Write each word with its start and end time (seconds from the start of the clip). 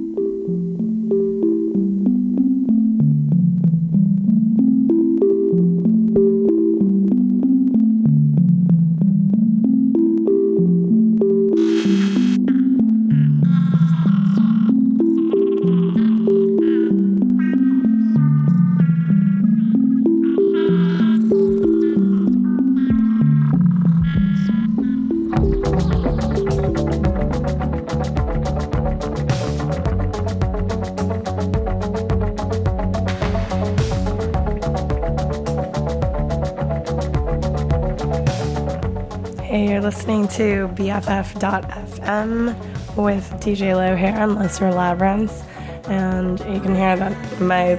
To 40.40 40.70
BFF.FM 40.70 42.56
with 42.96 43.30
DJ 43.42 43.76
Low 43.76 43.94
here 43.94 44.14
and 44.16 44.36
Lesser 44.36 44.72
Labyrinths. 44.72 45.44
And 45.90 46.40
you 46.40 46.62
can 46.62 46.74
hear 46.76 46.96
that 46.96 47.42
my 47.42 47.74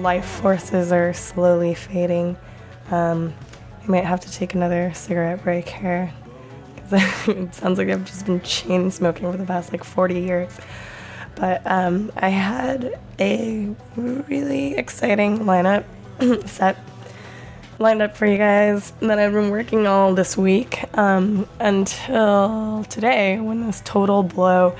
life 0.00 0.24
forces 0.24 0.90
are 0.90 1.12
slowly 1.12 1.74
fading. 1.74 2.38
Um, 2.90 3.34
I 3.84 3.86
might 3.88 4.06
have 4.06 4.20
to 4.20 4.32
take 4.32 4.54
another 4.54 4.90
cigarette 4.94 5.44
break 5.44 5.68
here. 5.68 6.10
Because 6.76 7.28
it 7.28 7.54
sounds 7.54 7.76
like 7.76 7.90
I've 7.90 8.06
just 8.06 8.24
been 8.24 8.40
chain 8.40 8.90
smoking 8.90 9.30
for 9.30 9.36
the 9.36 9.44
past 9.44 9.70
like 9.70 9.84
40 9.84 10.18
years. 10.18 10.58
But 11.34 11.60
um, 11.66 12.10
I 12.16 12.30
had 12.30 12.98
a 13.20 13.68
really 13.96 14.78
exciting 14.78 15.40
lineup 15.40 15.84
set 16.48 16.78
lined 17.78 18.02
up 18.02 18.16
for 18.16 18.26
you 18.26 18.36
guys 18.36 18.92
that 19.00 19.18
I've 19.18 19.32
been 19.32 19.50
working 19.50 19.86
all 19.86 20.12
this 20.14 20.36
week 20.36 20.84
um, 20.98 21.48
until 21.60 22.84
today 22.84 23.38
when 23.38 23.66
this 23.66 23.80
total 23.84 24.24
blow 24.24 24.76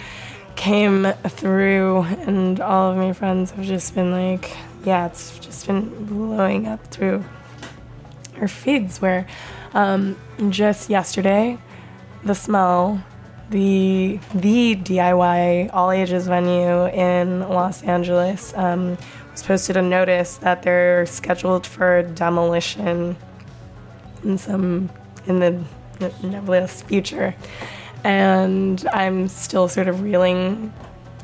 came 0.56 1.12
through, 1.28 2.02
and 2.26 2.60
all 2.60 2.90
of 2.90 2.96
my 2.96 3.12
friends 3.12 3.52
have 3.52 3.64
just 3.64 3.94
been 3.94 4.10
like, 4.10 4.56
yeah, 4.84 5.06
it's 5.06 5.38
just 5.38 5.66
been 5.68 6.06
blowing 6.06 6.66
up 6.66 6.84
through 6.88 7.24
our 8.40 8.48
feeds. 8.48 9.00
Where 9.00 9.26
um, 9.74 10.16
just 10.50 10.90
yesterday, 10.90 11.58
the 12.24 12.34
smell. 12.34 13.02
The 13.50 14.20
the 14.34 14.76
DIY 14.76 15.70
all 15.72 15.90
ages 15.90 16.26
venue 16.26 16.84
in 16.88 17.48
Los 17.48 17.82
Angeles 17.82 18.52
um, 18.54 18.98
was 19.38 19.46
posted 19.46 19.76
a 19.76 19.82
notice 19.82 20.36
that 20.38 20.64
they're 20.64 21.06
scheduled 21.06 21.64
for 21.64 22.02
demolition 22.02 23.16
in 24.24 24.36
some 24.36 24.90
in 25.26 25.38
the 25.38 25.62
nebulous 26.24 26.82
future, 26.82 27.36
and 28.02 28.84
I'm 28.92 29.28
still 29.28 29.68
sort 29.68 29.86
of 29.86 30.02
reeling 30.02 30.72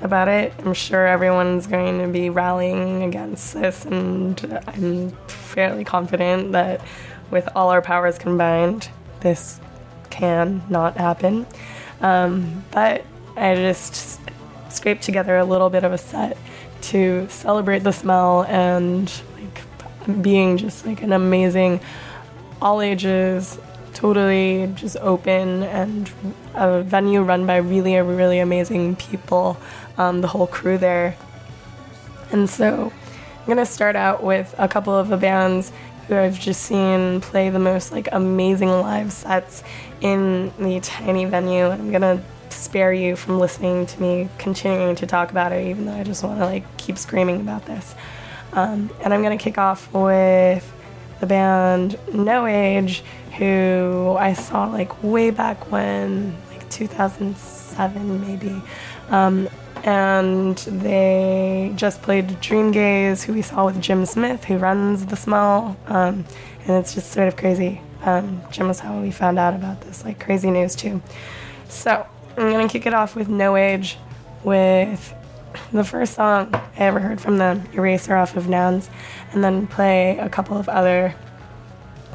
about 0.01 0.29
it. 0.29 0.53
I'm 0.61 0.75
sure 0.75 1.09
everyone's 1.09 1.67
going 1.67 1.98
to 2.03 2.07
be 2.07 2.31
rallying 2.31 3.03
against 3.03 3.55
this, 3.55 3.85
and 3.85 4.62
I'm 4.69 5.11
fairly 5.27 5.83
confident 5.83 6.53
that 6.53 6.83
with 7.33 7.48
all 7.57 7.70
our 7.70 7.83
powers 7.83 8.17
combined, 8.17 8.89
this 9.20 9.59
can 10.11 10.62
not 10.69 10.97
happen. 10.97 11.47
Um, 12.01 12.62
but 12.70 13.05
I 13.37 13.57
just 13.57 14.20
scraped 14.69 15.02
together 15.02 15.36
a 15.36 15.45
little 15.45 15.70
bit 15.70 15.83
of 15.83 15.92
a 15.92 15.98
set 15.98 16.36
to 16.90 17.27
celebrate 17.28 17.80
the 17.80 17.92
smell 17.92 18.45
and 18.45 19.11
like 19.39 20.22
being 20.22 20.56
just 20.56 20.86
like 20.86 21.02
an 21.02 21.12
amazing 21.12 21.80
all 22.61 22.80
ages 22.80 23.58
totally 23.92 24.72
just 24.74 24.96
open 24.98 25.62
and 25.62 26.11
a 26.55 26.83
venue 26.83 27.22
run 27.22 27.46
by 27.46 27.56
really 27.56 27.96
really 27.96 28.39
amazing 28.39 28.96
people 28.96 29.56
um, 29.96 30.20
the 30.20 30.27
whole 30.27 30.48
crew 30.48 30.77
there. 30.77 31.17
And 32.33 32.50
so 32.50 32.92
i'm 33.45 33.48
gonna 33.48 33.66
start 33.66 33.95
out 33.95 34.22
with 34.22 34.55
a 34.58 34.66
couple 34.66 34.95
of 34.95 35.08
the 35.08 35.18
bands 35.18 35.70
who 36.08 36.16
i've 36.16 36.40
just 36.40 36.62
seen 36.62 37.20
play 37.20 37.51
the 37.51 37.58
most 37.58 37.92
like 37.92 38.08
amazing 38.12 38.70
live 38.70 39.12
sets 39.12 39.62
in 40.01 40.51
the 40.58 40.80
tiny 40.80 41.27
venue 41.27 41.66
i'm 41.66 41.92
gonna 41.92 42.22
spare 42.55 42.92
you 42.92 43.17
from 43.17 43.39
listening 43.39 43.87
to 43.87 44.01
me 44.01 44.29
continuing 44.39 44.97
to 44.97 45.07
talk 45.07 45.31
about 45.31 45.53
it, 45.53 45.67
even 45.67 45.87
though 45.87 45.95
I 45.95 46.05
just 46.05 46.23
want 46.23 46.39
to 46.39 46.45
like 46.45 46.77
keep 46.77 46.98
screaming 46.98 47.41
about 47.41 47.67
this. 47.67 47.95
Um, 48.53 48.91
and 49.03 49.13
I'm 49.13 49.23
gonna 49.23 49.37
kick 49.37 49.59
off 49.59 49.92
with 49.92 50.73
the 51.20 51.27
band 51.27 51.98
No 52.13 52.47
Age, 52.47 53.03
who 53.39 54.17
I 54.19 54.33
saw 54.33 54.67
like 54.67 55.03
way 55.03 55.31
back 55.31 55.70
when, 55.70 56.37
like 56.51 56.69
2007 56.70 58.20
maybe. 58.20 58.63
Um, 59.09 59.48
and 59.85 60.57
they 60.57 61.73
just 61.77 62.01
played 62.01 62.41
Dream 62.41 62.73
Gaze, 62.73 63.23
who 63.23 63.35
we 63.35 63.43
saw 63.43 63.67
with 63.67 63.81
Jim 63.81 64.07
Smith, 64.07 64.45
who 64.45 64.57
runs 64.57 65.07
The 65.07 65.17
Smell. 65.17 65.77
Um, 65.87 66.25
and 66.67 66.79
it's 66.79 66.95
just 66.95 67.13
sort 67.13 67.29
of 67.29 67.37
crazy. 67.37 67.83
Um, 68.03 68.43
Jim 68.51 68.69
was 68.69 68.81
how 68.81 69.01
we 69.01 69.11
found 69.11 69.39
out 69.39 69.55
about 69.55 69.83
this, 69.83 70.05
like 70.05 70.20
crazy 70.20 70.51
news 70.51 70.75
too. 70.75 71.03
So 71.69 72.07
I'm 72.36 72.50
gonna 72.50 72.68
kick 72.68 72.86
it 72.86 72.95
off 72.95 73.14
with 73.14 73.28
No 73.28 73.56
Age 73.56 73.96
with 74.42 75.14
the 75.72 75.84
first 75.84 76.14
song 76.14 76.52
I 76.55 76.70
ever 76.78 76.98
heard 76.98 77.20
from 77.20 77.39
them, 77.39 77.62
Eraser 77.72 78.17
off 78.17 78.36
of 78.36 78.48
Nouns, 78.48 78.90
and 79.33 79.45
then 79.45 79.67
play 79.67 80.18
a 80.18 80.28
couple 80.28 80.56
of 80.56 80.68
other 80.68 81.14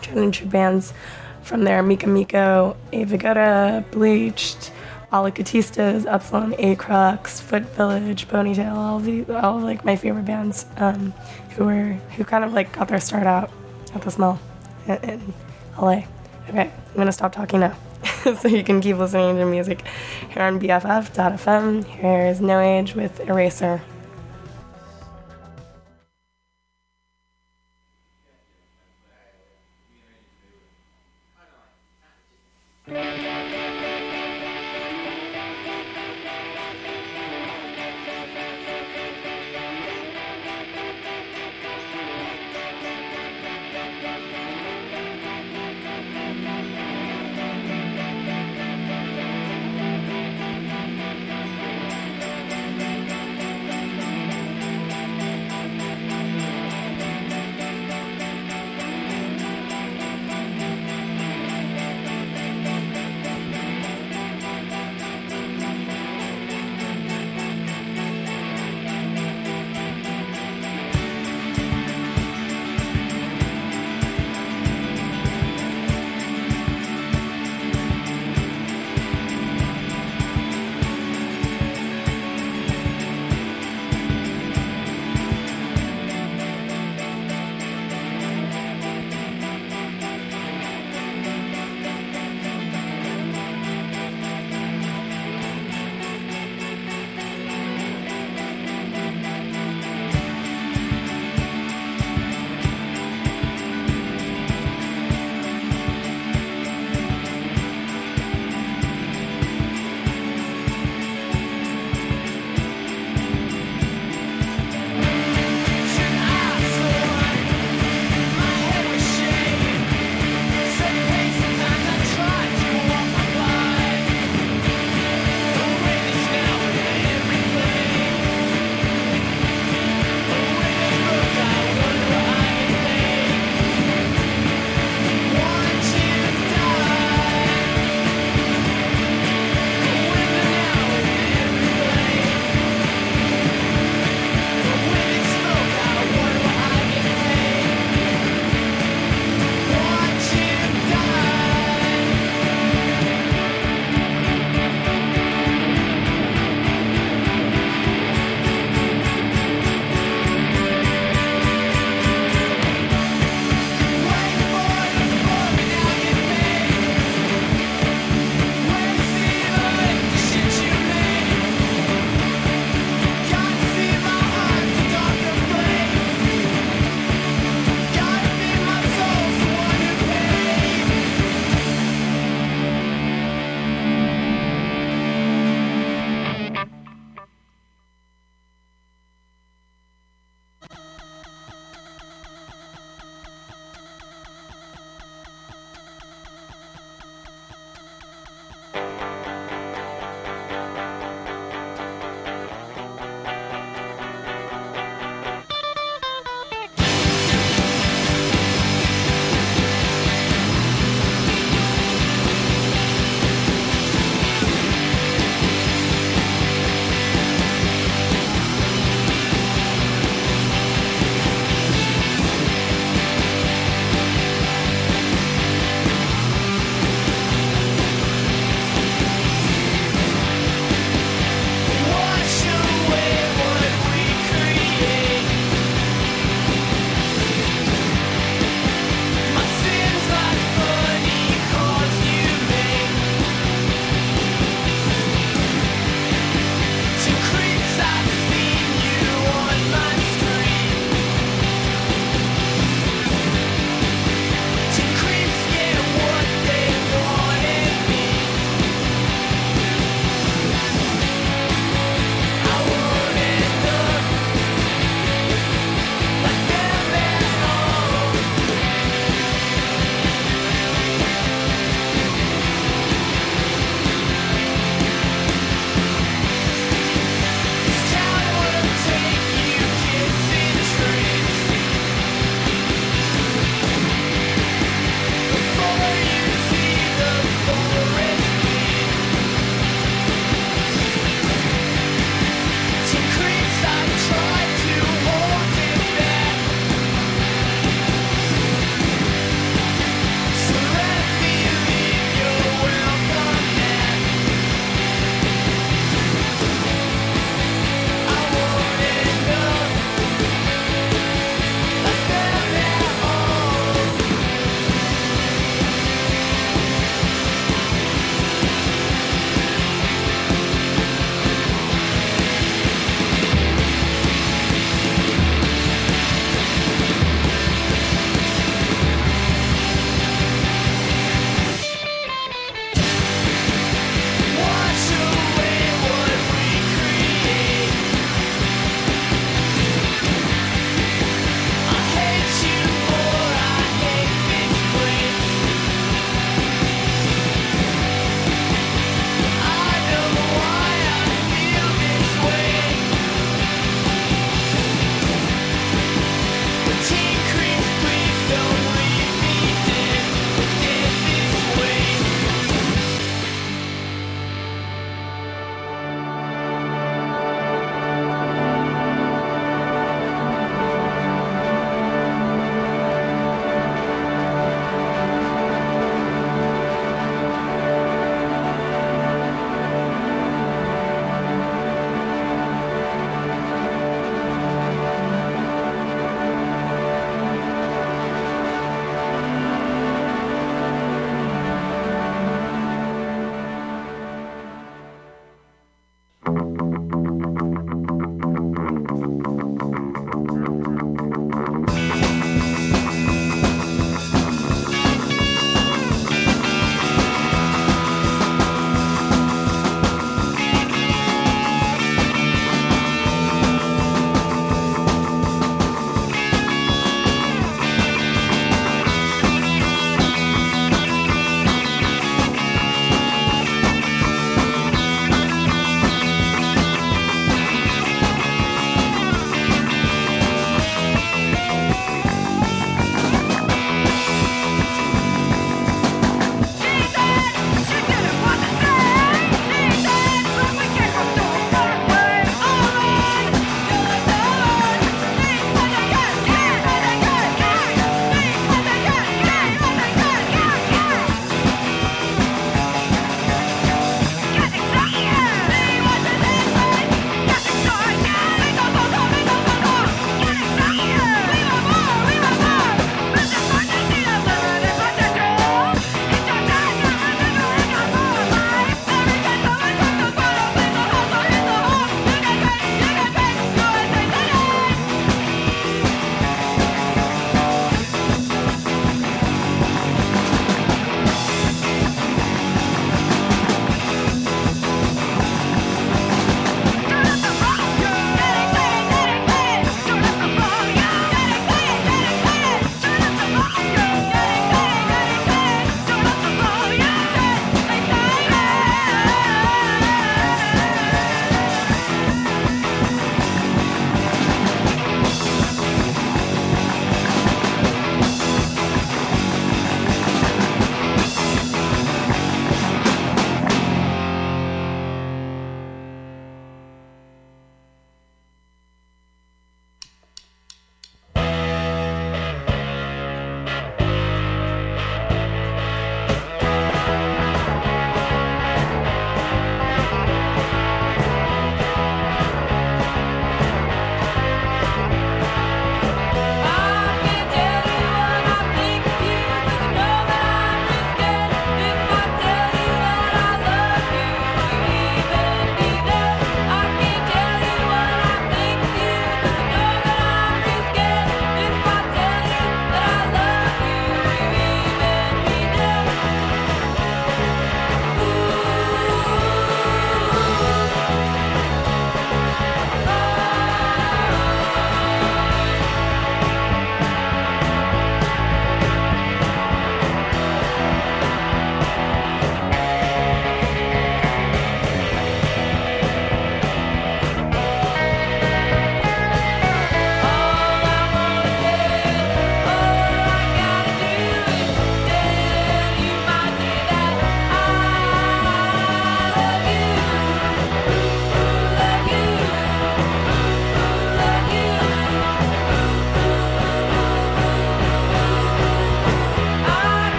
Challenger 0.00 0.46
bands 0.46 0.94
from 1.42 1.64
there 1.64 1.82
Mika 1.82 2.06
Miko, 2.06 2.76
Abe 2.92 3.08
Vigoda, 3.08 3.90
Bleached, 3.90 4.72
Alacatistas, 5.12 6.06
Upsilon, 6.06 6.52
Acrux, 6.54 7.40
Foot 7.40 7.64
Village, 7.74 8.26
Ponytail, 8.28 8.74
all 8.74 8.98
the 9.00 9.24
all 9.36 9.58
of 9.58 9.64
like 9.64 9.84
my 9.84 9.96
favorite 9.96 10.24
bands 10.24 10.66
um, 10.78 11.12
who 11.50 11.64
were 11.64 11.92
who 12.16 12.24
kind 12.24 12.44
of 12.44 12.52
like 12.52 12.72
got 12.72 12.88
their 12.88 13.00
start 13.00 13.26
out 13.26 13.50
at 13.94 14.02
the 14.02 14.10
smell 14.10 14.40
in, 14.86 14.96
in 14.96 15.34
LA. 15.78 16.02
Okay, 16.48 16.70
I'm 16.70 16.96
gonna 16.96 17.12
stop 17.12 17.32
talking 17.32 17.60
now. 17.60 17.76
so 18.40 18.48
you 18.48 18.64
can 18.64 18.80
keep 18.80 18.96
listening 18.96 19.36
to 19.36 19.46
music 19.46 19.82
here 20.30 20.42
on 20.42 20.60
BFF.fm. 20.60 21.84
Here 21.84 22.26
is 22.26 22.40
No 22.40 22.60
Age 22.60 22.94
with 22.94 23.20
Eraser. 23.20 23.82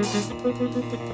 Musik 0.00 1.09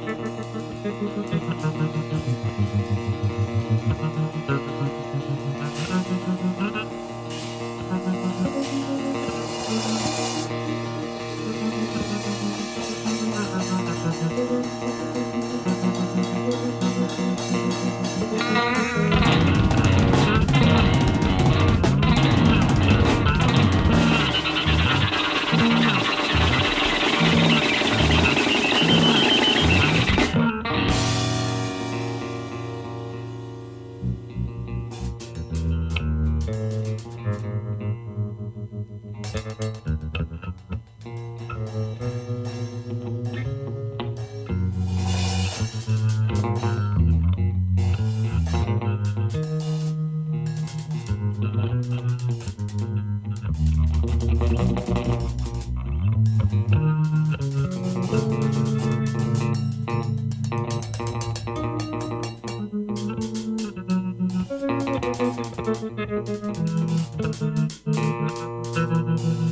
Thank 66.38 66.58
you. 69.20 69.45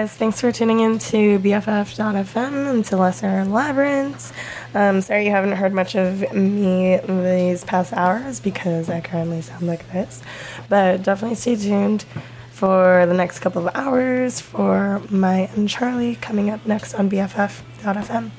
Guys. 0.00 0.14
Thanks 0.14 0.40
for 0.40 0.50
tuning 0.50 0.80
in 0.80 0.98
to 0.98 1.38
BFF.fm 1.40 2.70
and 2.70 2.82
to 2.86 2.96
Lesser 2.96 3.44
Labyrinths. 3.44 4.32
Um, 4.72 5.02
sorry 5.02 5.26
you 5.26 5.30
haven't 5.30 5.52
heard 5.52 5.74
much 5.74 5.94
of 5.94 6.32
me 6.32 6.96
these 6.96 7.64
past 7.64 7.92
hours 7.92 8.40
because 8.40 8.88
I 8.88 9.02
currently 9.02 9.42
sound 9.42 9.66
like 9.66 9.90
this. 9.92 10.22
But 10.70 11.02
definitely 11.02 11.34
stay 11.36 11.56
tuned 11.56 12.06
for 12.50 13.04
the 13.04 13.12
next 13.12 13.40
couple 13.40 13.68
of 13.68 13.76
hours 13.76 14.40
for 14.40 15.02
my 15.10 15.50
and 15.54 15.68
Charlie 15.68 16.14
coming 16.14 16.48
up 16.48 16.64
next 16.64 16.94
on 16.94 17.10
BFF.fm. 17.10 18.30